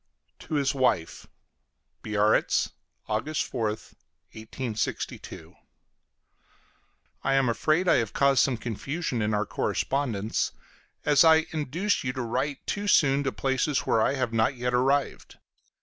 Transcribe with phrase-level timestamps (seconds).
[0.39, 1.27] TO HIS WIFE
[2.01, 2.71] BIARRITZ,
[3.05, 3.93] August 4th,
[4.33, 5.53] 1862.
[7.23, 10.53] I am afraid I have caused some confusion in our correspondence,
[11.05, 14.73] as I induced you to write too soon to places where I have not yet
[14.73, 15.37] arrived.